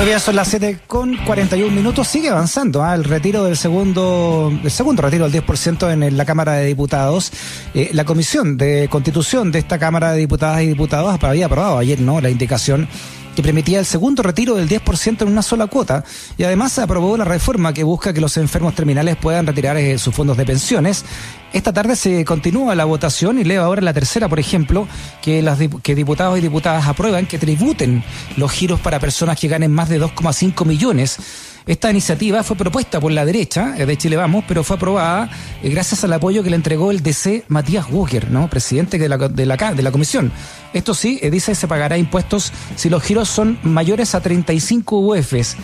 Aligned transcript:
Muy 0.00 0.06
bien, 0.06 0.18
son 0.18 0.34
las 0.34 0.48
7 0.48 0.78
con 0.86 1.14
41 1.26 1.76
minutos. 1.76 2.08
Sigue 2.08 2.30
avanzando 2.30 2.82
¿ah? 2.82 2.94
el 2.94 3.04
retiro 3.04 3.44
del 3.44 3.54
segundo, 3.54 4.50
el 4.64 4.70
segundo 4.70 5.02
retiro 5.02 5.28
del 5.28 5.44
10% 5.44 5.92
en 5.92 6.16
la 6.16 6.24
Cámara 6.24 6.54
de 6.54 6.64
Diputados. 6.64 7.30
Eh, 7.74 7.90
la 7.92 8.06
Comisión 8.06 8.56
de 8.56 8.88
Constitución 8.90 9.52
de 9.52 9.58
esta 9.58 9.78
Cámara 9.78 10.12
de 10.12 10.20
Diputadas 10.20 10.62
y 10.62 10.68
Diputados 10.68 11.22
había 11.22 11.44
aprobado 11.44 11.76
ayer 11.76 12.00
no 12.00 12.18
la 12.22 12.30
indicación 12.30 12.88
que 13.34 13.42
permitía 13.42 13.78
el 13.78 13.86
segundo 13.86 14.22
retiro 14.22 14.56
del 14.56 14.68
10% 14.68 15.22
en 15.22 15.28
una 15.28 15.42
sola 15.42 15.66
cuota 15.66 16.04
y 16.36 16.44
además 16.44 16.72
se 16.72 16.82
aprobó 16.82 17.16
la 17.16 17.24
reforma 17.24 17.72
que 17.72 17.84
busca 17.84 18.12
que 18.12 18.20
los 18.20 18.36
enfermos 18.36 18.74
terminales 18.74 19.16
puedan 19.16 19.46
retirar 19.46 19.76
eh, 19.76 19.98
sus 19.98 20.14
fondos 20.14 20.36
de 20.36 20.44
pensiones. 20.44 21.04
Esta 21.52 21.72
tarde 21.72 21.96
se 21.96 22.24
continúa 22.24 22.74
la 22.74 22.84
votación 22.84 23.38
y 23.38 23.44
leo 23.44 23.64
ahora 23.64 23.82
la 23.82 23.92
tercera, 23.92 24.28
por 24.28 24.38
ejemplo, 24.38 24.86
que, 25.20 25.42
las, 25.42 25.58
que 25.82 25.94
diputados 25.94 26.38
y 26.38 26.40
diputadas 26.40 26.86
aprueban 26.86 27.26
que 27.26 27.38
tributen 27.38 28.04
los 28.36 28.52
giros 28.52 28.80
para 28.80 29.00
personas 29.00 29.38
que 29.38 29.48
ganen 29.48 29.72
más 29.72 29.88
de 29.88 30.00
2,5 30.00 30.64
millones 30.64 31.18
esta 31.66 31.90
iniciativa 31.90 32.42
fue 32.42 32.56
propuesta 32.56 33.00
por 33.00 33.12
la 33.12 33.24
derecha 33.24 33.74
eh, 33.76 33.86
de 33.86 33.96
Chile 33.96 34.16
Vamos, 34.16 34.44
pero 34.46 34.64
fue 34.64 34.76
aprobada 34.76 35.30
eh, 35.62 35.68
gracias 35.68 36.04
al 36.04 36.12
apoyo 36.12 36.42
que 36.42 36.50
le 36.50 36.56
entregó 36.56 36.90
el 36.90 37.02
DC 37.02 37.44
Matías 37.48 37.86
Walker, 37.90 38.30
¿no? 38.30 38.48
presidente 38.48 38.98
de 38.98 39.08
la, 39.08 39.16
de 39.18 39.46
la, 39.46 39.56
de 39.56 39.82
la 39.82 39.92
comisión. 39.92 40.32
Esto 40.72 40.94
sí, 40.94 41.18
eh, 41.22 41.30
dice 41.30 41.54
se 41.54 41.68
pagará 41.68 41.98
impuestos 41.98 42.52
si 42.76 42.88
los 42.88 43.02
giros 43.02 43.28
son 43.28 43.58
mayores 43.62 44.14
a 44.14 44.20
35 44.20 44.98
UFs. 44.98 45.56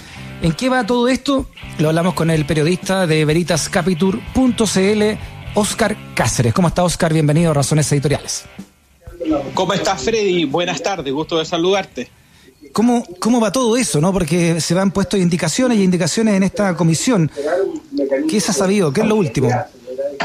¿En 0.43 0.53
qué 0.53 0.69
va 0.69 0.85
todo 0.85 1.09
esto? 1.09 1.49
Lo 1.79 1.89
hablamos 1.89 2.15
con 2.15 2.31
el 2.31 2.45
periodista 2.45 3.07
de 3.07 3.25
veritascapitur.cl, 3.25 5.03
Oscar 5.55 5.97
Cáceres. 6.15 6.53
¿Cómo 6.53 6.69
está 6.69 6.85
Oscar? 6.85 7.13
Bienvenido 7.15 7.53
a 7.53 7.55
Razones 7.55 7.91
Editoriales. 7.91 8.45
¿Cómo 9.55 9.73
estás 9.73 10.03
Freddy? 10.03 10.45
Buenas 10.45 10.83
tardes, 10.83 11.13
gusto 11.13 11.39
de 11.39 11.47
saludarte. 11.47 12.11
¿Cómo, 12.77 13.03
¿Cómo 13.21 13.41
va 13.41 13.51
todo 13.51 13.75
eso? 13.79 14.03
no 14.03 14.13
Porque 14.13 14.61
se 14.61 14.75
van 14.75 14.91
puesto 14.91 15.17
indicaciones 15.17 15.79
y 15.79 15.83
indicaciones 15.83 16.35
en 16.35 16.43
esta 16.43 16.77
comisión. 16.77 17.31
¿Qué 18.29 18.39
se 18.39 18.51
ha 18.51 18.55
sabido? 18.55 18.93
¿Qué 18.93 19.01
es 19.01 19.07
lo 19.07 19.17
último? 19.17 19.49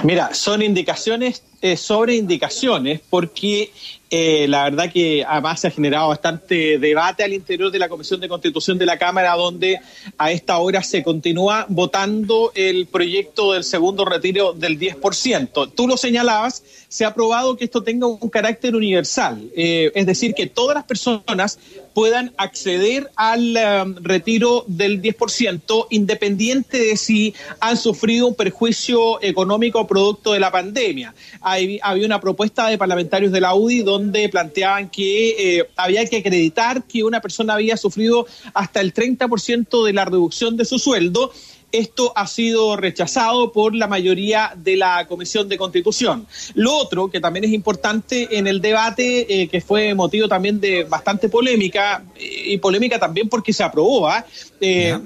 Mira, 0.04 0.34
son 0.34 0.62
indicaciones 0.62 1.44
eh, 1.62 1.78
sobre 1.78 2.16
indicaciones, 2.16 3.02
porque 3.10 3.72
eh, 4.14 4.46
la 4.50 4.66
verdad 4.66 4.92
que 4.92 5.24
además 5.26 5.62
se 5.62 5.68
ha 5.68 5.72
generado 5.72 6.10
bastante 6.10 6.78
debate 6.78 7.24
al 7.24 7.32
interior 7.32 7.72
de 7.72 7.80
la 7.80 7.88
Comisión 7.88 8.20
de 8.20 8.28
Constitución 8.28 8.78
de 8.78 8.86
la 8.86 8.98
Cámara, 8.98 9.36
donde 9.36 9.80
a 10.18 10.32
esta 10.34 10.58
hora 10.58 10.84
se 10.84 11.02
continúa 11.02 11.66
votando 11.70 12.52
el 12.54 12.88
proyecto 12.88 13.54
del 13.54 13.64
segundo 13.64 14.04
retiro 14.04 14.52
del 14.52 14.78
10%. 14.78 15.72
Tú 15.74 15.88
lo 15.88 15.96
señalabas, 15.96 16.62
se 16.90 17.06
ha 17.06 17.08
aprobado 17.08 17.56
que 17.56 17.64
esto 17.64 17.84
tenga 17.84 18.06
un 18.06 18.30
carácter 18.30 18.76
universal, 18.76 19.50
eh, 19.56 19.94
es 19.96 20.06
decir, 20.06 20.34
que 20.34 20.48
todas 20.48 20.76
las 20.76 20.84
personas 20.84 21.58
puedan 21.94 22.34
acceder 22.38 23.10
al 23.16 23.58
um, 23.58 23.96
retiro 24.02 24.66
del 24.68 25.02
10%, 25.02 25.88
independiente 25.90 26.80
de 26.80 26.98
si 26.98 27.34
han 27.60 27.78
sufrido 27.78 28.28
un 28.28 28.36
perjuicio 28.36 29.22
económico 29.22 29.88
producto 29.88 30.34
de 30.34 30.40
la 30.40 30.52
pandemia. 30.52 31.14
Había 31.52 32.06
una 32.06 32.20
propuesta 32.20 32.68
de 32.68 32.78
parlamentarios 32.78 33.32
de 33.32 33.42
la 33.42 33.54
UDI 33.54 33.84
donde 33.84 34.30
planteaban 34.30 34.90
que 34.90 35.60
eh, 35.60 35.68
había 35.76 36.06
que 36.06 36.18
acreditar 36.18 36.84
que 36.84 37.04
una 37.04 37.22
persona 37.22 37.54
había 37.54 37.78
sufrido 37.78 38.26
hasta 38.54 38.82
el 38.82 38.94
30% 38.94 39.86
de 39.86 39.94
la 39.94 40.06
reducción 40.06 40.58
de 40.58 40.66
su 40.66 40.80
sueldo 40.80 41.32
esto 41.72 42.12
ha 42.16 42.28
sido 42.28 42.76
rechazado 42.76 43.52
por 43.52 43.74
la 43.74 43.88
mayoría 43.88 44.54
de 44.56 44.76
la 44.76 45.08
Comisión 45.08 45.48
de 45.48 45.58
Constitución. 45.58 46.28
Lo 46.54 46.76
otro, 46.76 47.10
que 47.10 47.20
también 47.20 47.46
es 47.46 47.52
importante 47.52 48.38
en 48.38 48.48
el 48.48 48.62
debate, 48.62 49.42
eh, 49.42 49.48
que 49.48 49.62
fue 49.62 49.94
motivo 49.94 50.28
también 50.28 50.60
de 50.60 50.84
bastante 50.84 51.30
polémica, 51.30 52.04
y 52.18 52.58
polémica 52.58 53.00
también 53.00 53.30
porque 53.30 53.54
se 53.54 53.64
aprobó. 53.64 54.08
¿ah? 54.08 54.26
Eh, 54.60 54.98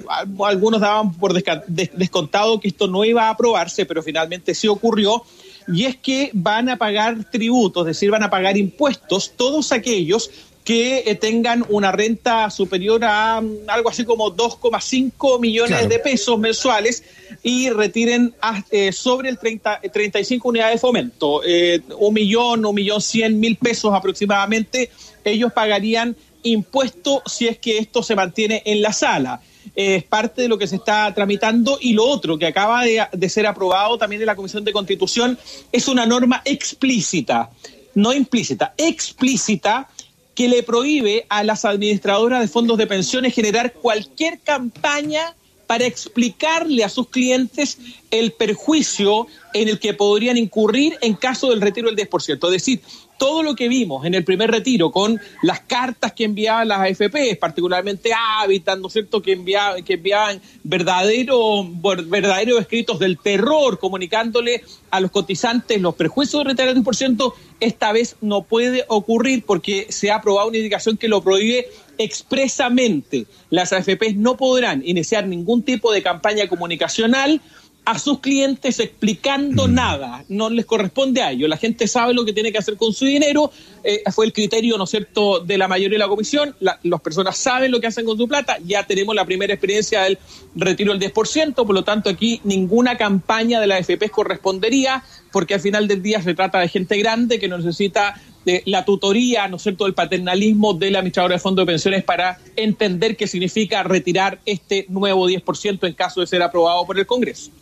algunos 0.44 0.80
daban 0.80 1.14
por 1.14 1.32
descontado 1.32 2.60
que 2.60 2.68
esto 2.68 2.88
no 2.88 3.04
iba 3.04 3.28
a 3.28 3.30
aprobarse, 3.30 3.86
pero 3.86 4.02
finalmente 4.02 4.54
sí 4.54 4.68
ocurrió 4.68 5.22
y 5.68 5.84
es 5.84 5.96
que 5.96 6.30
van 6.32 6.68
a 6.68 6.76
pagar 6.76 7.24
tributos, 7.30 7.82
es 7.82 7.96
decir, 7.96 8.10
van 8.10 8.22
a 8.22 8.30
pagar 8.30 8.56
impuestos 8.56 9.32
todos 9.36 9.72
aquellos 9.72 10.30
que 10.66 11.04
eh, 11.06 11.14
tengan 11.14 11.64
una 11.68 11.92
renta 11.92 12.50
superior 12.50 13.04
a 13.04 13.40
mm, 13.40 13.68
algo 13.68 13.88
así 13.88 14.04
como 14.04 14.34
2,5 14.34 15.40
millones 15.40 15.88
de 15.88 15.98
pesos 16.00 16.38
mensuales 16.40 17.04
y 17.44 17.70
retiren 17.70 18.34
eh, 18.72 18.90
sobre 18.90 19.28
el 19.28 19.38
30, 19.38 19.80
35 19.92 20.48
unidades 20.48 20.74
de 20.74 20.80
fomento, 20.80 21.40
eh, 21.46 21.80
un 21.98 22.12
millón, 22.12 22.66
un 22.66 22.74
millón 22.74 23.00
cien 23.00 23.38
mil 23.38 23.56
pesos 23.56 23.94
aproximadamente, 23.94 24.90
ellos 25.24 25.52
pagarían 25.52 26.16
impuesto 26.42 27.22
si 27.26 27.46
es 27.46 27.58
que 27.58 27.78
esto 27.78 28.02
se 28.02 28.16
mantiene 28.16 28.62
en 28.64 28.82
la 28.82 28.92
sala. 28.92 29.40
Es 29.76 30.04
parte 30.04 30.42
de 30.42 30.48
lo 30.48 30.56
que 30.56 30.66
se 30.66 30.76
está 30.76 31.12
tramitando 31.14 31.78
y 31.80 31.92
lo 31.92 32.06
otro 32.06 32.38
que 32.38 32.46
acaba 32.46 32.82
de, 32.82 33.28
ser 33.28 33.46
aprobado 33.46 33.98
también 33.98 34.22
en 34.22 34.26
la 34.26 34.34
Comisión 34.34 34.64
de 34.64 34.72
Constitución 34.72 35.38
es 35.70 35.86
una 35.86 36.06
norma 36.06 36.40
explícita, 36.46 37.50
no 37.94 38.12
implícita, 38.14 38.74
explícita 38.78 39.88
que 40.34 40.48
le 40.48 40.62
prohíbe 40.62 41.26
a 41.28 41.44
las 41.44 41.64
administradoras 41.64 42.40
de 42.40 42.48
fondos 42.48 42.78
de 42.78 42.86
pensiones 42.86 43.34
generar 43.34 43.74
cualquier 43.74 44.40
campaña 44.40 45.34
para 45.66 45.84
explicarle 45.84 46.84
a 46.84 46.88
sus 46.88 47.08
clientes 47.08 47.78
el 48.10 48.32
perjuicio 48.32 49.26
en 49.52 49.68
el 49.68 49.78
que 49.78 49.94
podrían 49.94 50.36
incurrir 50.36 50.96
en 51.00 51.14
caso 51.14 51.50
del 51.50 51.60
retiro 51.60 51.90
del 51.90 52.08
10%. 52.08 52.44
Es 52.46 52.52
decir, 52.52 52.80
todo 53.18 53.42
lo 53.42 53.54
que 53.54 53.68
vimos 53.68 54.04
en 54.04 54.14
el 54.14 54.24
primer 54.24 54.50
retiro 54.50 54.90
con 54.90 55.20
las 55.42 55.60
cartas 55.60 56.12
que 56.12 56.24
enviaban 56.24 56.68
las 56.68 56.80
AFP, 56.80 57.36
particularmente 57.40 58.10
Habitat, 58.12 58.78
¿no 58.78 58.88
es 58.88 58.92
cierto?, 58.92 59.22
que 59.22 59.32
enviaban, 59.32 60.40
verdaderos 60.62 61.66
verdadero 62.08 62.58
escritos 62.58 62.98
del 62.98 63.18
terror, 63.18 63.78
comunicándole 63.78 64.62
a 64.90 65.00
los 65.00 65.10
cotizantes 65.10 65.80
los 65.80 65.94
perjuicios 65.94 66.44
de 66.44 66.50
retirar 66.50 66.76
el 66.76 66.82
10%, 66.82 67.32
esta 67.60 67.92
vez 67.92 68.16
no 68.20 68.42
puede 68.42 68.84
ocurrir 68.88 69.44
porque 69.44 69.86
se 69.90 70.10
ha 70.10 70.16
aprobado 70.16 70.48
una 70.48 70.58
indicación 70.58 70.96
que 70.96 71.08
lo 71.08 71.22
prohíbe 71.22 71.66
expresamente. 71.98 73.26
Las 73.50 73.72
AFP 73.72 74.14
no 74.14 74.36
podrán 74.36 74.82
iniciar 74.86 75.26
ningún 75.26 75.62
tipo 75.62 75.92
de 75.92 76.02
campaña 76.02 76.46
comunicacional 76.48 77.40
a 77.86 78.00
sus 78.00 78.18
clientes 78.18 78.80
explicando 78.80 79.68
mm. 79.68 79.74
nada, 79.74 80.24
no 80.28 80.50
les 80.50 80.66
corresponde 80.66 81.22
a 81.22 81.30
ellos. 81.30 81.48
La 81.48 81.56
gente 81.56 81.86
sabe 81.86 82.14
lo 82.14 82.24
que 82.24 82.32
tiene 82.32 82.50
que 82.50 82.58
hacer 82.58 82.76
con 82.76 82.92
su 82.92 83.04
dinero, 83.04 83.52
eh, 83.84 84.02
fue 84.12 84.26
el 84.26 84.32
criterio, 84.32 84.76
¿no 84.76 84.84
es 84.84 84.90
cierto?, 84.90 85.38
de 85.38 85.56
la 85.56 85.68
mayoría 85.68 85.94
de 85.94 86.00
la 86.00 86.08
comisión, 86.08 86.56
las 86.58 87.00
personas 87.00 87.38
saben 87.38 87.70
lo 87.70 87.80
que 87.80 87.86
hacen 87.86 88.04
con 88.04 88.18
su 88.18 88.26
plata, 88.26 88.58
ya 88.66 88.84
tenemos 88.84 89.14
la 89.14 89.24
primera 89.24 89.54
experiencia 89.54 90.02
del 90.02 90.18
retiro 90.56 90.92
del 90.92 91.12
10%, 91.12 91.54
por 91.54 91.72
lo 91.72 91.84
tanto 91.84 92.10
aquí 92.10 92.40
ninguna 92.42 92.96
campaña 92.96 93.60
de 93.60 93.68
la 93.68 93.76
AFP 93.76 94.10
correspondería, 94.10 95.04
porque 95.30 95.54
al 95.54 95.60
final 95.60 95.86
del 95.86 96.02
día 96.02 96.20
se 96.20 96.34
trata 96.34 96.58
de 96.58 96.68
gente 96.68 96.98
grande 96.98 97.38
que 97.38 97.46
no 97.46 97.56
necesita 97.56 98.20
de 98.44 98.64
la 98.66 98.84
tutoría, 98.84 99.46
¿no 99.46 99.58
es 99.58 99.62
cierto?, 99.62 99.84
del 99.84 99.94
paternalismo 99.94 100.74
del 100.74 100.96
administrador 100.96 101.30
de 101.30 101.38
fondos 101.38 101.64
de 101.64 101.72
pensiones 101.72 102.02
para 102.02 102.40
entender 102.56 103.16
qué 103.16 103.28
significa 103.28 103.84
retirar 103.84 104.40
este 104.44 104.86
nuevo 104.88 105.28
10% 105.28 105.86
en 105.86 105.94
caso 105.94 106.20
de 106.20 106.26
ser 106.26 106.42
aprobado 106.42 106.84
por 106.84 106.98
el 106.98 107.06
Congreso. 107.06 107.52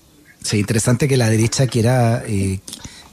Sí, 0.44 0.58
interesante 0.58 1.08
que 1.08 1.16
la 1.16 1.30
derecha 1.30 1.66
quiera 1.66 2.22
eh, 2.26 2.60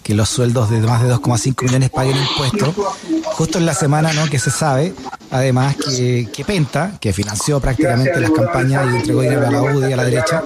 que 0.04 0.14
los 0.14 0.28
sueldos 0.28 0.70
de 0.70 0.82
más 0.82 1.02
de 1.02 1.14
2,5 1.14 1.64
millones 1.64 1.90
paguen 1.90 2.18
impuestos, 2.18 2.76
justo 3.24 3.58
en 3.58 3.66
la 3.66 3.74
semana 3.74 4.12
¿no? 4.12 4.30
que 4.30 4.38
se 4.38 4.52
sabe, 4.52 4.94
además 5.30 5.78
que, 5.78 6.44
Penta, 6.46 6.98
que 7.00 7.14
financió 7.14 7.62
prácticamente 7.62 8.20
las 8.20 8.32
campañas 8.32 8.86
y 8.92 8.98
entregó 8.98 9.22
dinero 9.22 9.48
a 9.48 9.52
la 9.52 9.62
UDI 9.62 9.94
a 9.94 9.96
la 9.96 10.04
derecha, 10.04 10.44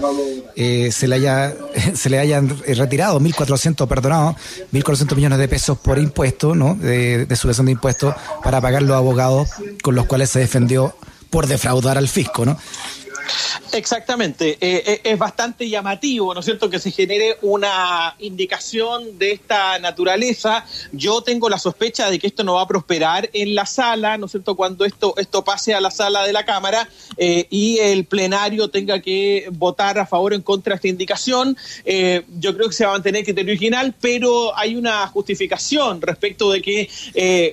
eh, 0.56 0.92
se, 0.92 1.08
le 1.08 1.16
haya, 1.16 1.56
se 1.96 2.12
le 2.12 2.20
hayan 2.20 2.56
retirado 2.68 3.20
1.400, 3.20 3.88
perdonado, 3.88 4.36
1.400 4.72 5.16
millones 5.16 5.40
de 5.40 5.48
pesos 5.48 5.80
por 5.80 5.98
impuesto, 5.98 6.54
¿no? 6.54 6.76
de, 6.76 7.26
de 7.26 7.36
subvención 7.36 7.66
de 7.66 7.72
impuestos 7.72 8.14
para 8.44 8.62
pagar 8.62 8.84
los 8.84 8.96
abogados 8.96 9.50
con 9.82 9.96
los 9.96 10.06
cuales 10.06 10.30
se 10.30 10.38
defendió 10.38 10.96
por 11.32 11.48
defraudar 11.48 11.98
al 11.98 12.08
fisco, 12.08 12.46
¿no? 12.46 12.60
Exactamente, 13.76 14.58
eh, 14.62 14.84
eh, 14.86 15.02
es 15.04 15.18
bastante 15.20 15.68
llamativo, 15.68 16.34
¿no 16.34 16.40
es 16.40 16.46
cierto?, 16.46 16.70
que 16.70 16.80
se 16.80 16.92
genere 16.92 17.38
una 17.42 18.16
indicación 18.20 19.20
de 19.20 19.34
esta 19.34 19.80
naturaleza. 19.80 20.66
Yo 20.94 21.22
tengo 21.22 21.50
la 21.50 21.60
sospecha 21.60 22.10
de 22.10 22.18
que 22.18 22.28
esto 22.28 22.46
no 22.46 22.54
va 22.54 22.62
a 22.62 22.68
prosperar 22.70 23.30
en 23.34 23.54
la 23.54 23.66
sala, 23.66 24.18
¿no 24.18 24.28
es 24.28 24.32
cierto?, 24.32 24.56
cuando 24.56 24.86
esto, 24.86 25.14
esto 25.18 25.44
pase 25.44 25.74
a 25.74 25.82
la 25.82 25.92
sala 25.92 26.26
de 26.26 26.32
la 26.32 26.46
Cámara 26.46 26.88
eh, 27.18 27.48
y 27.50 27.78
el 27.80 28.06
plenario 28.06 28.70
tenga 28.70 29.02
que 29.02 29.50
votar 29.52 30.00
a 30.00 30.06
favor 30.06 30.32
o 30.32 30.36
en 30.36 30.42
contra 30.42 30.72
de 30.72 30.76
esta 30.76 30.88
indicación. 30.88 31.58
yo 32.40 32.56
creo 32.56 32.70
que 32.70 32.76
se 32.76 32.86
va 32.86 32.92
a 32.92 32.94
mantener 32.94 33.20
el 33.20 33.26
criterio 33.26 33.52
original, 33.52 33.94
pero 34.00 34.58
hay 34.58 34.78
una 34.78 35.06
justificación 35.08 36.02
respecto 36.02 36.50
de 36.50 36.62
que, 36.62 36.90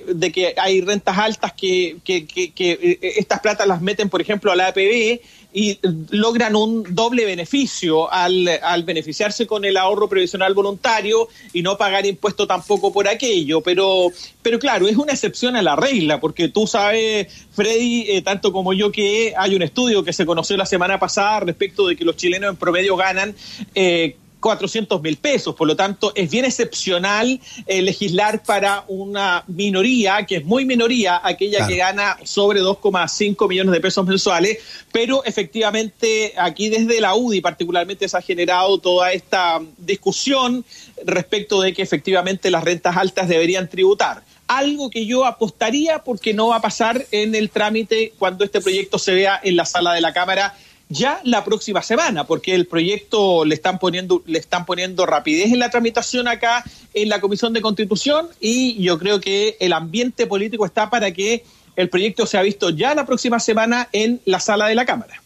de 0.07 0.31
que 0.31 0.55
hay 0.57 0.79
rentas 0.79 1.17
altas 1.17 1.51
que, 1.51 1.97
que, 2.05 2.25
que, 2.25 2.53
que 2.53 2.99
estas 3.01 3.41
platas 3.41 3.67
las 3.67 3.81
meten, 3.81 4.09
por 4.09 4.21
ejemplo, 4.21 4.53
a 4.53 4.55
la 4.55 4.67
APB 4.67 5.19
y 5.53 5.79
logran 6.13 6.55
un 6.55 6.83
doble 6.93 7.25
beneficio 7.25 8.11
al, 8.11 8.47
al, 8.61 8.83
beneficiarse 8.83 9.47
con 9.47 9.65
el 9.65 9.77
ahorro 9.77 10.07
previsional 10.07 10.53
voluntario 10.53 11.27
y 11.53 11.63
no 11.63 11.75
pagar 11.75 12.05
impuesto 12.05 12.45
tampoco 12.45 12.93
por 12.93 13.07
aquello. 13.07 13.61
Pero, 13.61 14.09
pero 14.43 14.59
claro, 14.59 14.87
es 14.87 14.95
una 14.95 15.13
excepción 15.13 15.55
a 15.55 15.63
la 15.63 15.75
regla, 15.75 16.19
porque 16.19 16.49
tú 16.49 16.67
sabes, 16.67 17.47
Freddy, 17.51 18.05
eh, 18.09 18.21
tanto 18.21 18.53
como 18.53 18.73
yo, 18.73 18.91
que 18.91 19.33
hay 19.35 19.55
un 19.55 19.63
estudio 19.63 20.03
que 20.03 20.13
se 20.13 20.25
conoció 20.27 20.55
la 20.55 20.67
semana 20.67 20.99
pasada 20.99 21.39
respecto 21.39 21.87
de 21.87 21.95
que 21.95 22.05
los 22.05 22.15
chilenos 22.15 22.51
en 22.51 22.57
promedio 22.57 22.95
ganan 22.95 23.35
eh, 23.73 24.15
400 24.43 25.01
mil 25.01 25.15
pesos. 25.17 25.55
Por 25.55 25.67
lo 25.67 25.75
tanto, 25.75 26.11
es 26.13 26.29
bien 26.29 26.43
excepcional 26.43 27.39
eh, 27.65 27.81
legislar 27.81 28.43
para 28.43 28.83
una 28.89 29.43
minoría, 29.47 30.25
que 30.25 30.35
es 30.35 30.45
muy 30.45 30.65
minoría, 30.65 31.21
aquella 31.23 31.59
claro. 31.59 31.71
que 31.71 31.77
gana 31.77 32.17
sobre 32.25 32.61
2,5 32.61 33.47
millones 33.47 33.71
de 33.71 33.79
pesos 33.79 34.05
mensuales, 34.05 34.57
pero 34.91 35.23
efectivamente 35.23 36.33
aquí 36.37 36.67
desde 36.67 36.99
la 36.99 37.15
UDI 37.15 37.39
particularmente 37.39 38.07
se 38.09 38.17
ha 38.17 38.21
generado 38.21 38.77
toda 38.79 39.13
esta 39.13 39.61
discusión 39.77 40.65
respecto 41.05 41.61
de 41.61 41.73
que 41.73 41.81
efectivamente 41.81 42.51
las 42.51 42.65
rentas 42.65 42.97
altas 42.97 43.29
deberían 43.29 43.69
tributar 43.69 44.23
algo 44.45 44.89
que 44.89 45.05
yo 45.05 45.25
apostaría 45.25 45.99
porque 46.03 46.33
no 46.33 46.49
va 46.49 46.57
a 46.57 46.61
pasar 46.61 47.05
en 47.11 47.33
el 47.33 47.49
trámite 47.49 48.13
cuando 48.19 48.43
este 48.43 48.59
proyecto 48.59 48.99
se 48.99 49.13
vea 49.13 49.39
en 49.41 49.55
la 49.55 49.65
sala 49.65 49.93
de 49.93 50.01
la 50.01 50.13
Cámara 50.13 50.53
ya 50.93 51.19
la 51.23 51.43
próxima 51.43 51.81
semana, 51.81 52.25
porque 52.25 52.53
el 52.53 52.67
proyecto 52.67 53.43
le 53.43 53.55
están 53.55 53.79
poniendo, 53.79 54.21
le 54.25 54.39
están 54.39 54.65
poniendo 54.65 55.05
rapidez 55.05 55.51
en 55.51 55.59
la 55.59 55.69
tramitación 55.69 56.27
acá 56.27 56.63
en 56.93 57.09
la 57.09 57.19
Comisión 57.19 57.51
de 57.53 57.61
Constitución 57.61 58.27
y 58.39 58.81
yo 58.81 58.99
creo 58.99 59.19
que 59.19 59.57
el 59.59 59.73
ambiente 59.73 60.27
político 60.27 60.65
está 60.65 60.89
para 60.89 61.11
que 61.11 61.43
el 61.75 61.89
proyecto 61.89 62.25
sea 62.25 62.43
visto 62.43 62.69
ya 62.69 62.93
la 62.93 63.05
próxima 63.05 63.39
semana 63.39 63.89
en 63.91 64.21
la 64.25 64.39
sala 64.39 64.67
de 64.67 64.75
la 64.75 64.85
Cámara. 64.85 65.21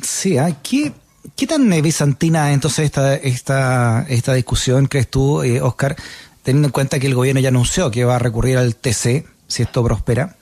Sí, 0.00 0.36
¿qué, 0.62 0.92
qué 1.34 1.46
tan 1.46 1.68
bizantina 1.82 2.52
entonces 2.52 2.84
esta, 2.84 3.14
esta, 3.16 4.06
esta 4.08 4.34
discusión 4.34 4.86
crees 4.86 5.08
tú, 5.08 5.42
eh, 5.42 5.60
Oscar, 5.60 5.96
teniendo 6.42 6.68
en 6.68 6.72
cuenta 6.72 7.00
que 7.00 7.08
el 7.08 7.14
gobierno 7.14 7.40
ya 7.40 7.48
anunció 7.48 7.90
que 7.90 8.04
va 8.04 8.16
a 8.16 8.20
recurrir 8.20 8.56
al 8.56 8.76
TC 8.76 9.26
si 9.48 9.62
esto 9.62 9.82
prospera? 9.82 10.36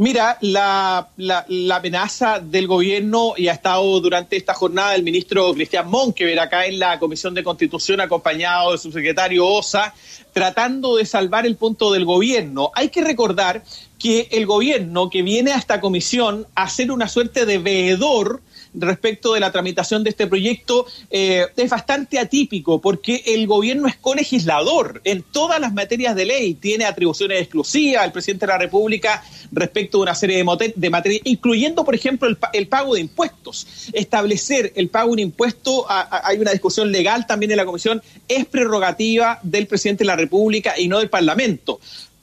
Mira, 0.00 0.38
la, 0.40 1.10
la, 1.18 1.44
la, 1.46 1.76
amenaza 1.76 2.40
del 2.40 2.66
gobierno 2.66 3.34
y 3.36 3.48
ha 3.48 3.52
estado 3.52 4.00
durante 4.00 4.34
esta 4.34 4.54
jornada 4.54 4.94
el 4.94 5.02
ministro 5.02 5.52
Cristian 5.52 5.90
Monkever 5.90 6.40
acá 6.40 6.64
en 6.64 6.78
la 6.78 6.98
Comisión 6.98 7.34
de 7.34 7.44
Constitución 7.44 8.00
acompañado 8.00 8.72
de 8.72 8.78
su 8.78 8.90
secretario 8.92 9.46
Osa, 9.46 9.92
tratando 10.32 10.96
de 10.96 11.04
salvar 11.04 11.44
el 11.44 11.56
punto 11.56 11.92
del 11.92 12.06
gobierno. 12.06 12.72
Hay 12.74 12.88
que 12.88 13.04
recordar 13.04 13.62
que 13.98 14.26
el 14.30 14.46
gobierno 14.46 15.10
que 15.10 15.20
viene 15.20 15.52
a 15.52 15.58
esta 15.58 15.82
comisión 15.82 16.46
a 16.54 16.70
ser 16.70 16.90
una 16.90 17.06
suerte 17.06 17.44
de 17.44 17.58
veedor 17.58 18.40
respecto 18.74 19.34
de 19.34 19.40
la 19.40 19.52
tramitación 19.52 20.04
de 20.04 20.10
este 20.10 20.26
proyecto 20.26 20.86
eh, 21.10 21.46
es 21.56 21.70
bastante 21.70 22.18
atípico 22.18 22.80
porque 22.80 23.22
el 23.26 23.46
gobierno 23.46 23.88
es 23.88 23.96
colegislador 23.96 25.00
en 25.04 25.22
todas 25.22 25.60
las 25.60 25.72
materias 25.72 26.14
de 26.14 26.24
ley, 26.24 26.54
tiene 26.54 26.84
atribuciones 26.84 27.40
exclusivas 27.40 28.04
al 28.04 28.12
presidente 28.12 28.46
de 28.46 28.52
la 28.52 28.58
República 28.58 29.22
respecto 29.52 29.98
de 29.98 30.02
una 30.02 30.14
serie 30.14 30.36
de, 30.36 30.90
materias, 30.90 31.22
incluyendo, 31.24 31.84
por 31.84 31.94
ejemplo, 31.94 32.28
el, 32.28 32.38
el, 32.52 32.68
pago 32.68 32.94
de 32.94 33.00
impuestos. 33.00 33.66
Establecer 33.92 34.72
el 34.76 34.88
pago 34.88 35.08
de 35.08 35.12
un 35.12 35.18
impuesto, 35.18 35.90
a, 35.90 36.28
hay 36.28 36.38
una 36.38 36.52
discusión 36.52 36.92
legal 36.92 37.26
también 37.26 37.50
en 37.50 37.56
la 37.56 37.64
Comisión, 37.64 38.02
es 38.28 38.46
prerrogativa 38.46 39.40
del 39.42 39.66
presidente 39.66 40.04
de 40.04 40.06
la 40.06 40.16
República 40.16 40.78
y 40.78 40.88
no 40.88 40.98
del 40.98 41.10
Parlamento. 41.10 41.80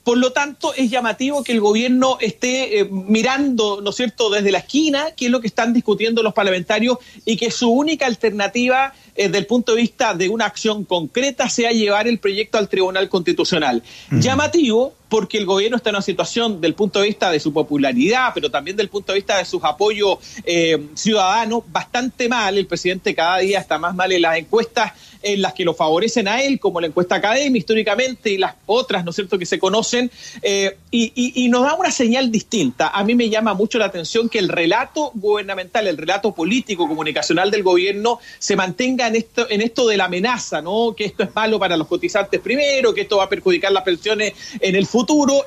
Por 0.08 0.16
lo 0.16 0.32
tanto, 0.32 0.72
es 0.72 0.88
llamativo 0.88 1.44
que 1.44 1.52
el 1.52 1.60
gobierno 1.60 2.16
esté 2.18 2.80
eh, 2.80 2.88
mirando, 2.90 3.82
¿no 3.82 3.90
es 3.90 3.96
cierto?, 3.96 4.30
desde 4.30 4.50
la 4.50 4.60
esquina 4.60 5.08
qué 5.14 5.26
es 5.26 5.30
lo 5.30 5.42
que 5.42 5.48
están 5.48 5.74
discutiendo 5.74 6.22
los 6.22 6.32
parlamentarios 6.32 6.96
y 7.26 7.36
que 7.36 7.50
su 7.50 7.68
única 7.68 8.06
alternativa 8.06 8.94
eh, 9.14 9.24
desde 9.24 9.36
el 9.36 9.44
punto 9.44 9.74
de 9.74 9.82
vista 9.82 10.14
de 10.14 10.30
una 10.30 10.46
acción 10.46 10.86
concreta 10.86 11.50
sea 11.50 11.72
llevar 11.72 12.08
el 12.08 12.20
proyecto 12.20 12.56
al 12.56 12.70
Tribunal 12.70 13.10
Constitucional. 13.10 13.82
Llamativo 14.10 14.94
porque 15.08 15.38
el 15.38 15.46
gobierno 15.46 15.76
está 15.76 15.90
en 15.90 15.96
una 15.96 16.02
situación 16.02 16.60
del 16.60 16.74
punto 16.74 17.00
de 17.00 17.06
vista 17.06 17.30
de 17.30 17.40
su 17.40 17.52
popularidad, 17.52 18.30
pero 18.34 18.50
también 18.50 18.76
del 18.76 18.88
punto 18.88 19.12
de 19.12 19.18
vista 19.18 19.38
de 19.38 19.44
sus 19.44 19.64
apoyos 19.64 20.18
eh, 20.44 20.88
ciudadanos, 20.94 21.62
bastante 21.68 22.28
mal. 22.28 22.58
El 22.58 22.66
presidente 22.66 23.14
cada 23.14 23.38
día 23.38 23.58
está 23.58 23.78
más 23.78 23.94
mal 23.94 24.12
en 24.12 24.22
las 24.22 24.36
encuestas 24.36 24.92
en 25.20 25.42
las 25.42 25.52
que 25.52 25.64
lo 25.64 25.74
favorecen 25.74 26.28
a 26.28 26.42
él, 26.42 26.60
como 26.60 26.80
la 26.80 26.86
encuesta 26.86 27.16
académica 27.16 27.58
históricamente 27.58 28.30
y 28.30 28.38
las 28.38 28.54
otras, 28.66 29.04
¿no 29.04 29.10
es 29.10 29.16
cierto?, 29.16 29.36
que 29.36 29.46
se 29.46 29.58
conocen, 29.58 30.10
eh, 30.42 30.76
y, 30.92 31.12
y, 31.44 31.48
nos 31.48 31.64
da 31.64 31.74
una 31.74 31.90
señal 31.90 32.30
distinta. 32.30 32.88
A 32.88 33.02
mí 33.02 33.16
me 33.16 33.28
llama 33.28 33.52
mucho 33.52 33.78
la 33.78 33.86
atención 33.86 34.28
que 34.28 34.38
el 34.38 34.48
relato 34.48 35.10
gubernamental, 35.14 35.88
el 35.88 35.96
relato 35.96 36.32
político, 36.32 36.86
comunicacional 36.86 37.50
del 37.50 37.64
gobierno 37.64 38.20
se 38.38 38.54
mantenga 38.54 39.08
en 39.08 39.16
esto, 39.16 39.50
en 39.50 39.60
esto 39.60 39.88
de 39.88 39.96
la 39.96 40.04
amenaza, 40.04 40.62
¿no?, 40.62 40.94
que 40.96 41.04
esto 41.04 41.24
es 41.24 41.34
malo 41.34 41.58
para 41.58 41.76
los 41.76 41.88
cotizantes 41.88 42.40
primero, 42.40 42.94
que 42.94 43.00
esto 43.00 43.16
va 43.16 43.24
a 43.24 43.28
perjudicar 43.28 43.72
las 43.72 43.82
pensiones 43.82 44.34
en 44.60 44.76
el 44.76 44.86
futuro 44.86 44.97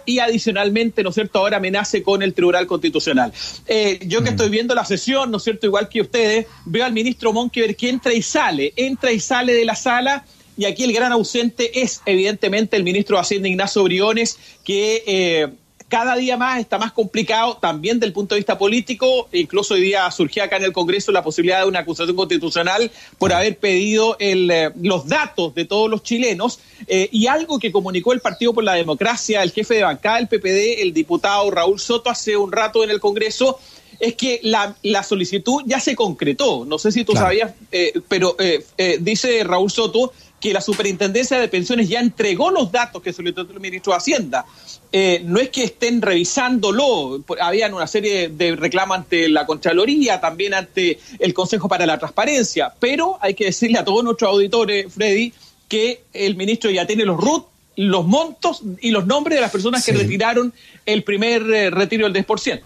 y 0.06 0.20
adicionalmente, 0.20 1.04
¿no 1.04 1.10
es 1.10 1.16
cierto?, 1.16 1.40
ahora 1.40 1.58
amenace 1.58 2.04
con 2.04 2.22
el 2.22 2.34
Tribunal 2.34 2.68
Constitucional. 2.68 3.34
Eh, 3.68 4.00
yo 4.06 4.24
que 4.24 4.30
estoy 4.30 4.50
viendo 4.50 4.76
la 4.76 4.86
sesión, 4.86 5.32
¿no 5.32 5.38
es 5.38 5.44
cierto?, 5.44 5.66
igual 5.66 5.90
que 5.90 6.02
ustedes, 6.02 6.48
veo 6.66 6.86
al 6.86 6.94
ministro 6.94 7.34
Monkever 7.34 7.76
que 7.76 7.90
entra 7.90 8.14
y 8.14 8.22
sale, 8.22 8.74
entra 8.76 9.12
y 9.12 9.20
sale 9.20 9.54
de 9.54 9.66
la 9.66 9.76
sala 9.76 10.26
y 10.58 10.66
aquí 10.66 10.84
el 10.84 10.94
gran 10.94 11.12
ausente 11.12 11.82
es 11.82 12.02
evidentemente 12.06 12.78
el 12.78 12.84
ministro 12.84 13.16
de 13.18 13.22
Hacienda 13.22 13.48
Ignacio 13.48 13.84
Briones 13.84 14.38
que 14.64 15.04
eh, 15.08 15.48
cada 15.92 16.16
día 16.16 16.38
más 16.38 16.62
está 16.62 16.78
más 16.78 16.94
complicado 16.94 17.58
también 17.58 18.00
del 18.00 18.14
punto 18.14 18.34
de 18.34 18.40
vista 18.40 18.58
político, 18.58 19.28
incluso 19.34 19.74
hoy 19.74 19.82
día 19.82 20.10
surgía 20.10 20.46
acá 20.46 20.56
en 20.56 20.64
el 20.64 20.72
Congreso 20.72 21.12
la 21.12 21.22
posibilidad 21.22 21.60
de 21.60 21.68
una 21.68 21.80
acusación 21.80 22.16
constitucional 22.16 22.90
por 23.18 23.34
haber 23.34 23.58
pedido 23.58 24.16
el, 24.18 24.50
eh, 24.50 24.72
los 24.82 25.06
datos 25.06 25.54
de 25.54 25.66
todos 25.66 25.90
los 25.90 26.02
chilenos 26.02 26.62
eh, 26.88 27.10
y 27.12 27.28
algo 27.28 27.60
que 27.60 27.74
comunicó 27.74 28.14
el 28.14 28.22
Partido 28.22 28.54
por 28.54 28.64
la 28.64 28.76
Democracia, 28.76 29.44
el 29.44 29.52
jefe 29.52 29.76
de 29.76 29.84
bancada 29.84 30.16
del 30.16 30.30
PPD, 30.30 30.82
el 30.82 30.94
diputado 30.94 31.52
Raúl 31.52 31.78
Soto 31.78 32.10
hace 32.10 32.38
un 32.38 32.54
rato 32.54 32.86
en 32.86 32.90
el 32.90 33.02
Congreso, 33.02 33.60
es 34.02 34.16
que 34.16 34.40
la, 34.44 34.76
la, 34.82 35.04
solicitud 35.04 35.62
ya 35.66 35.80
se 35.80 35.96
concretó. 35.96 36.66
No 36.66 36.80
sé 36.80 36.92
si 36.92 37.06
tú 37.06 37.14
claro. 37.14 37.28
sabías, 37.28 37.54
eh, 37.72 37.94
pero 38.08 38.36
eh, 38.40 38.66
eh, 38.78 38.98
dice 39.00 39.44
Raúl 39.44 39.70
Soto 39.70 40.12
que 40.42 40.52
la 40.52 40.60
Superintendencia 40.60 41.40
de 41.40 41.48
Pensiones 41.48 41.88
ya 41.88 42.00
entregó 42.00 42.50
los 42.50 42.72
datos 42.72 43.02
que 43.02 43.14
solicitó 43.14 43.42
el 43.42 43.60
ministro 43.60 43.94
de 43.94 43.98
Hacienda. 43.98 44.46
Eh, 44.92 45.22
no 45.24 45.40
es 45.40 45.50
que 45.50 45.64
estén 45.64 46.02
revisándolo, 46.02 47.24
habían 47.40 47.74
una 47.74 47.88
serie 47.88 48.30
de 48.30 48.56
reclamos 48.56 48.98
ante 48.98 49.30
la 49.30 49.46
Contraloría, 49.46 50.20
también 50.20 50.56
ante 50.56 51.00
el 51.20 51.34
Consejo 51.34 51.70
para 51.70 51.86
la 51.86 52.00
Transparencia, 52.00 52.74
pero 52.80 53.18
hay 53.22 53.36
que 53.36 53.46
decirle 53.46 53.78
a 53.78 53.86
todos 53.86 54.04
nuestros 54.04 54.32
auditores, 54.32 54.92
Freddy, 54.92 55.32
que 55.70 56.04
el 56.12 56.36
ministro 56.36 56.72
ya 56.72 56.86
tiene 56.86 57.06
los 57.06 57.18
RUT, 57.18 57.46
los 57.76 58.06
montos 58.06 58.64
y 58.80 58.92
los 58.92 59.08
nombres 59.08 59.38
de 59.38 59.42
las 59.42 59.52
personas 59.52 59.84
sí. 59.84 59.92
que 59.92 59.98
retiraron 59.98 60.54
el 60.86 61.04
primer 61.04 61.42
eh, 61.44 61.70
retiro 61.70 62.10
del 62.10 62.26
10%. 62.26 62.62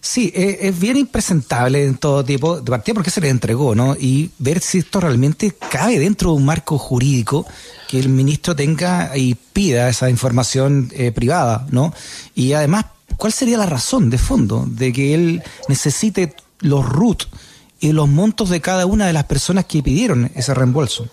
Sí, 0.00 0.32
eh, 0.34 0.58
es 0.62 0.78
bien 0.78 0.96
impresentable 0.96 1.84
en 1.84 1.96
todo 1.96 2.24
tipo, 2.24 2.60
de 2.60 2.70
partida 2.70 2.94
porque 2.94 3.10
se 3.10 3.20
le 3.20 3.28
entregó, 3.28 3.74
¿no? 3.74 3.96
Y 3.98 4.30
ver 4.38 4.60
si 4.60 4.78
esto 4.78 5.00
realmente 5.00 5.52
cabe 5.70 5.98
dentro 5.98 6.30
de 6.30 6.36
un 6.36 6.44
marco 6.44 6.78
jurídico 6.78 7.46
que 7.88 7.98
el 7.98 8.08
ministro 8.08 8.54
tenga 8.54 9.16
y 9.16 9.34
pida 9.34 9.88
esa 9.88 10.08
información 10.08 10.90
eh, 10.94 11.10
privada, 11.10 11.66
¿no? 11.70 11.92
Y 12.34 12.52
además, 12.52 12.86
¿cuál 13.16 13.32
sería 13.32 13.58
la 13.58 13.66
razón 13.66 14.08
de 14.08 14.18
fondo 14.18 14.64
de 14.68 14.92
que 14.92 15.14
él 15.14 15.42
necesite 15.68 16.34
los 16.60 16.88
RUT 16.88 17.24
y 17.80 17.92
los 17.92 18.08
montos 18.08 18.50
de 18.50 18.60
cada 18.60 18.86
una 18.86 19.06
de 19.06 19.12
las 19.12 19.24
personas 19.24 19.64
que 19.64 19.82
pidieron 19.82 20.30
ese 20.34 20.54
reembolso? 20.54 21.08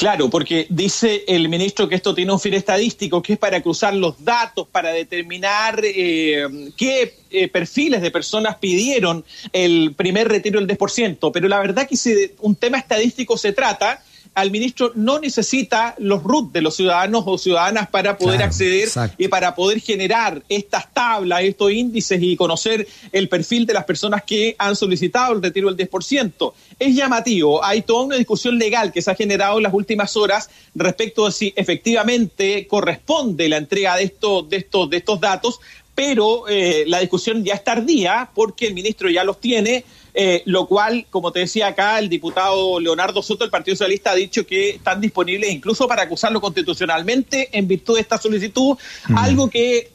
Claro, 0.00 0.30
porque 0.30 0.66
dice 0.70 1.24
el 1.28 1.50
ministro 1.50 1.86
que 1.86 1.96
esto 1.96 2.14
tiene 2.14 2.32
un 2.32 2.40
fin 2.40 2.54
estadístico, 2.54 3.20
que 3.20 3.34
es 3.34 3.38
para 3.38 3.60
cruzar 3.60 3.94
los 3.94 4.24
datos, 4.24 4.66
para 4.66 4.92
determinar 4.92 5.78
eh, 5.84 6.70
qué 6.74 7.16
eh, 7.30 7.48
perfiles 7.48 8.00
de 8.00 8.10
personas 8.10 8.56
pidieron 8.56 9.22
el 9.52 9.92
primer 9.94 10.26
retiro 10.26 10.58
del 10.58 10.66
10%. 10.66 11.30
Pero 11.34 11.48
la 11.48 11.58
verdad 11.58 11.86
que 11.86 11.98
si 11.98 12.32
un 12.38 12.56
tema 12.56 12.78
estadístico 12.78 13.36
se 13.36 13.52
trata, 13.52 14.02
al 14.34 14.50
ministro 14.50 14.92
no 14.94 15.18
necesita 15.18 15.94
los 15.98 16.22
RUT 16.22 16.52
de 16.52 16.62
los 16.62 16.76
ciudadanos 16.76 17.24
o 17.26 17.36
ciudadanas 17.36 17.88
para 17.88 18.16
poder 18.16 18.36
claro, 18.36 18.50
acceder 18.50 18.84
exacto. 18.84 19.16
y 19.18 19.28
para 19.28 19.54
poder 19.54 19.80
generar 19.80 20.42
estas 20.48 20.92
tablas, 20.94 21.42
estos 21.42 21.72
índices 21.72 22.22
y 22.22 22.36
conocer 22.36 22.86
el 23.12 23.28
perfil 23.28 23.66
de 23.66 23.74
las 23.74 23.84
personas 23.84 24.22
que 24.22 24.54
han 24.58 24.76
solicitado 24.76 25.34
el 25.34 25.42
retiro 25.42 25.72
del 25.72 25.88
10%. 25.88 26.52
Es 26.78 26.94
llamativo, 26.94 27.64
hay 27.64 27.82
toda 27.82 28.04
una 28.04 28.16
discusión 28.16 28.58
legal 28.58 28.92
que 28.92 29.02
se 29.02 29.10
ha 29.10 29.14
generado 29.14 29.58
en 29.58 29.64
las 29.64 29.74
últimas 29.74 30.16
horas 30.16 30.48
respecto 30.74 31.26
de 31.26 31.32
si 31.32 31.52
efectivamente 31.56 32.66
corresponde 32.66 33.48
la 33.48 33.56
entrega 33.56 33.96
de 33.96 34.04
estos, 34.04 34.48
de 34.48 34.58
estos, 34.58 34.88
de 34.88 34.96
estos 34.98 35.20
datos, 35.20 35.60
pero 36.00 36.48
eh, 36.48 36.84
la 36.86 37.00
discusión 37.00 37.44
ya 37.44 37.52
es 37.52 37.62
tardía 37.62 38.30
porque 38.34 38.66
el 38.66 38.72
ministro 38.72 39.10
ya 39.10 39.22
los 39.22 39.38
tiene 39.38 39.84
eh, 40.14 40.42
lo 40.46 40.66
cual, 40.66 41.04
como 41.10 41.30
te 41.30 41.40
decía 41.40 41.66
acá, 41.66 41.98
el 41.98 42.08
diputado 42.08 42.80
Leonardo 42.80 43.22
Soto 43.22 43.44
del 43.44 43.50
Partido 43.50 43.76
Socialista 43.76 44.12
ha 44.12 44.14
dicho 44.14 44.46
que 44.46 44.70
están 44.70 44.98
disponibles 44.98 45.50
incluso 45.50 45.86
para 45.86 46.04
acusarlo 46.04 46.40
constitucionalmente 46.40 47.50
en 47.52 47.68
virtud 47.68 47.96
de 47.96 48.00
esta 48.00 48.16
solicitud, 48.16 48.78
mm. 49.08 49.18
algo 49.18 49.50
que 49.50 49.90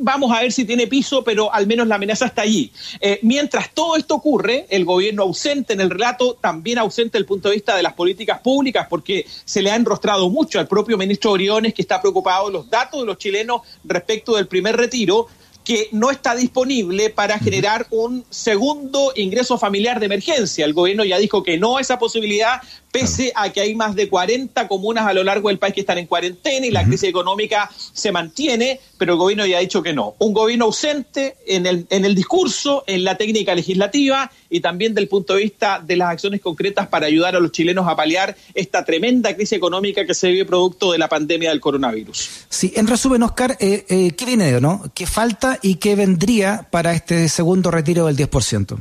vamos 0.00 0.32
a 0.32 0.40
ver 0.40 0.52
si 0.52 0.64
tiene 0.64 0.86
piso, 0.86 1.22
pero 1.22 1.52
al 1.52 1.66
menos 1.66 1.86
la 1.86 1.96
amenaza 1.96 2.26
está 2.26 2.42
allí. 2.42 2.70
Eh, 3.00 3.18
mientras 3.22 3.72
todo 3.72 3.96
esto 3.96 4.14
ocurre, 4.14 4.66
el 4.70 4.84
gobierno 4.84 5.22
ausente 5.22 5.72
en 5.72 5.80
el 5.80 5.90
relato, 5.90 6.34
también 6.34 6.78
ausente 6.78 7.12
desde 7.12 7.18
el 7.18 7.26
punto 7.26 7.48
de 7.48 7.56
vista 7.56 7.76
de 7.76 7.82
las 7.82 7.92
políticas 7.92 8.40
públicas, 8.40 8.86
porque 8.88 9.26
se 9.44 9.62
le 9.62 9.70
ha 9.70 9.76
enrostrado 9.76 10.28
mucho 10.30 10.58
al 10.58 10.68
propio 10.68 10.96
ministro 10.96 11.32
Oriones, 11.32 11.74
que 11.74 11.82
está 11.82 12.00
preocupado 12.00 12.46
de 12.46 12.52
los 12.52 12.70
datos 12.70 13.00
de 13.00 13.06
los 13.06 13.18
chilenos 13.18 13.62
respecto 13.84 14.36
del 14.36 14.46
primer 14.46 14.76
retiro 14.76 15.28
que 15.66 15.88
no 15.90 16.12
está 16.12 16.36
disponible 16.36 17.10
para 17.10 17.40
generar 17.40 17.88
un 17.90 18.24
segundo 18.30 19.12
ingreso 19.16 19.58
familiar 19.58 19.98
de 19.98 20.06
emergencia. 20.06 20.64
El 20.64 20.74
gobierno 20.74 21.04
ya 21.04 21.18
dijo 21.18 21.42
que 21.42 21.58
no 21.58 21.76
a 21.76 21.80
esa 21.80 21.98
posibilidad, 21.98 22.62
pese 22.92 23.32
a 23.34 23.50
que 23.50 23.60
hay 23.60 23.74
más 23.74 23.96
de 23.96 24.08
40 24.08 24.68
comunas 24.68 25.08
a 25.08 25.12
lo 25.12 25.24
largo 25.24 25.48
del 25.48 25.58
país 25.58 25.74
que 25.74 25.80
están 25.80 25.98
en 25.98 26.06
cuarentena 26.06 26.64
y 26.66 26.70
la 26.70 26.84
crisis 26.84 27.08
económica 27.08 27.68
se 27.92 28.12
mantiene, 28.12 28.80
pero 28.96 29.14
el 29.14 29.18
gobierno 29.18 29.44
ya 29.44 29.58
ha 29.58 29.60
dicho 29.60 29.82
que 29.82 29.92
no. 29.92 30.14
Un 30.20 30.32
gobierno 30.32 30.66
ausente 30.66 31.36
en 31.48 31.66
el, 31.66 31.86
en 31.90 32.04
el 32.04 32.14
discurso, 32.14 32.84
en 32.86 33.02
la 33.02 33.16
técnica 33.16 33.52
legislativa 33.52 34.30
y 34.48 34.60
también 34.60 34.94
del 34.94 35.08
punto 35.08 35.34
de 35.34 35.42
vista 35.42 35.82
de 35.84 35.96
las 35.96 36.10
acciones 36.10 36.40
concretas 36.40 36.86
para 36.86 37.06
ayudar 37.06 37.34
a 37.34 37.40
los 37.40 37.50
chilenos 37.50 37.88
a 37.88 37.96
paliar 37.96 38.36
esta 38.54 38.84
tremenda 38.84 39.34
crisis 39.34 39.56
económica 39.56 40.06
que 40.06 40.14
se 40.14 40.28
vive 40.28 40.44
producto 40.44 40.92
de 40.92 40.98
la 40.98 41.08
pandemia 41.08 41.50
del 41.50 41.60
coronavirus. 41.60 42.46
Sí, 42.48 42.72
en 42.76 42.86
resumen, 42.86 43.24
Oscar, 43.24 43.56
eh, 43.58 43.84
eh, 43.88 44.12
¿qué 44.12 44.24
viene, 44.24 44.60
no? 44.60 44.84
¿Qué 44.94 45.06
falta 45.06 45.55
y 45.62 45.76
qué 45.76 45.96
vendría 45.96 46.68
para 46.70 46.94
este 46.94 47.28
segundo 47.28 47.70
retiro 47.70 48.06
del 48.06 48.16
10%? 48.16 48.78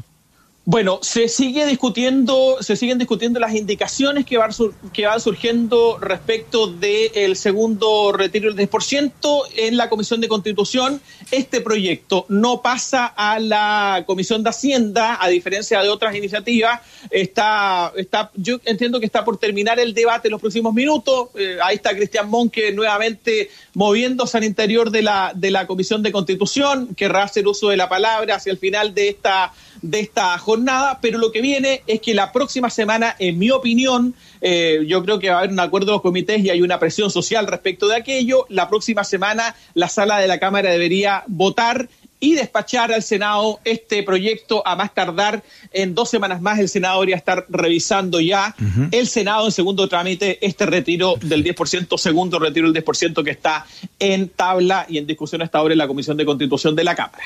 Bueno, 0.68 0.98
se 1.04 1.28
sigue 1.28 1.64
discutiendo, 1.68 2.58
se 2.60 2.76
siguen 2.76 2.98
discutiendo 2.98 3.40
las 3.40 3.54
indicaciones 3.54 4.26
que 4.26 4.40
van, 4.40 4.50
que 4.92 5.06
van 5.06 5.22
surgiendo 5.22 6.00
respecto 6.00 6.66
del 6.66 7.36
segundo 7.36 8.12
retiro 8.12 8.52
del 8.52 8.68
10% 8.68 9.44
en 9.58 9.78
la 9.78 9.90
Comisión 9.90 10.22
de 10.22 10.28
Constitución. 10.28 11.00
Este 11.30 11.62
proyecto 11.62 12.26
no 12.30 12.64
pasa 12.64 13.06
a 13.06 13.40
la 13.40 14.06
Comisión 14.08 14.42
de 14.42 14.50
Hacienda, 14.50 15.20
a 15.22 15.28
diferencia 15.28 15.84
de 15.84 15.90
otras 15.90 16.16
iniciativas. 16.16 16.82
Está, 17.12 17.94
está, 17.96 18.32
yo 18.34 18.60
entiendo 18.66 19.00
que 19.00 19.06
está 19.06 19.24
por 19.24 19.38
terminar 19.38 19.80
el 19.80 19.94
debate 19.94 20.30
en 20.30 20.32
los 20.32 20.42
próximos 20.42 20.74
minutos. 20.74 21.30
Eh, 21.36 21.60
ahí 21.64 21.76
está 21.76 21.96
Cristian 21.96 22.28
Monque 22.28 22.72
nuevamente 22.72 23.52
moviéndose 23.76 24.38
al 24.38 24.44
interior 24.44 24.90
de 24.90 25.04
la, 25.04 25.32
de 25.36 25.52
la 25.52 25.68
Comisión 25.68 26.02
de 26.02 26.12
Constitución, 26.12 26.96
querrá 26.96 27.24
hacer 27.24 27.46
uso 27.48 27.70
de 27.70 27.78
la 27.78 27.88
palabra 27.88 28.36
hacia 28.36 28.52
el 28.52 28.58
final 28.58 28.96
de 28.96 29.10
esta 29.10 29.54
de 29.90 30.00
esta 30.00 30.38
jornada, 30.40 31.00
pero 31.02 31.20
lo 31.20 31.32
que 31.32 31.42
viene 31.42 31.84
es 31.86 32.02
que 32.02 32.14
la 32.14 32.32
próxima 32.32 32.70
semana, 32.70 33.16
en 33.20 33.38
mi 33.38 33.52
opinión, 33.52 34.16
eh, 34.42 34.84
yo 34.88 35.04
creo 35.04 35.20
que 35.20 35.30
va 35.30 35.36
a 35.36 35.40
haber 35.40 35.52
un 35.52 35.60
acuerdo 35.60 35.88
de 35.88 35.92
los 35.94 36.02
comités 36.02 36.44
y 36.44 36.50
hay 36.50 36.62
una 36.62 36.80
presión 36.80 37.12
social 37.12 37.46
respecto 37.46 37.88
de 37.88 37.96
aquello. 37.96 38.46
La 38.50 38.68
próxima 38.68 39.04
semana 39.04 39.56
la 39.76 39.88
sala 39.88 40.20
de 40.20 40.28
la 40.28 40.40
Cámara 40.40 40.72
debería 40.72 41.24
votar 41.28 41.88
y 42.20 42.34
despachar 42.34 42.92
al 42.92 43.04
Senado 43.04 43.60
este 43.64 44.02
proyecto 44.02 44.66
a 44.66 44.76
más 44.76 44.94
tardar 44.94 45.44
en 45.72 45.94
dos 45.94 46.10
semanas 46.10 46.42
más. 46.42 46.58
El 46.58 46.70
Senado 46.70 46.96
debería 46.96 47.18
estar 47.18 47.46
revisando 47.50 48.20
ya 48.20 48.56
el 48.92 49.08
Senado 49.08 49.46
en 49.46 49.52
segundo 49.52 49.88
trámite 49.88 50.44
este 50.46 50.66
retiro 50.66 51.16
del 51.22 51.44
10%, 51.44 51.98
segundo 51.98 52.40
retiro 52.40 52.72
del 52.72 52.84
10% 52.84 53.24
que 53.24 53.32
está 53.32 53.68
en 54.00 54.30
tabla 54.30 54.88
y 54.90 54.98
en 54.98 55.06
discusión 55.06 55.44
hasta 55.44 55.60
ahora 55.60 55.74
en 55.74 55.78
la 55.78 55.88
Comisión 55.88 56.18
de 56.18 56.26
Constitución 56.26 56.76
de 56.76 56.84
la 56.84 56.96
Cámara. 56.96 57.24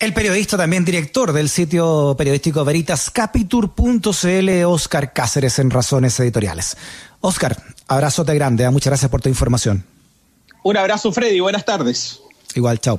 El 0.00 0.12
periodista, 0.14 0.56
también 0.56 0.82
director 0.82 1.34
del 1.34 1.50
sitio 1.50 2.14
periodístico 2.16 2.64
veritascapitur.cl, 2.64 4.64
Oscar 4.64 5.12
Cáceres, 5.12 5.58
en 5.58 5.70
Razones 5.70 6.18
Editoriales. 6.18 6.78
Oscar, 7.20 7.62
abrazote 7.86 8.34
grande, 8.34 8.64
¿eh? 8.64 8.70
muchas 8.70 8.92
gracias 8.92 9.10
por 9.10 9.20
tu 9.20 9.28
información. 9.28 9.84
Un 10.62 10.78
abrazo, 10.78 11.12
Freddy, 11.12 11.40
buenas 11.40 11.66
tardes. 11.66 12.22
Igual, 12.54 12.80
chao. 12.80 12.98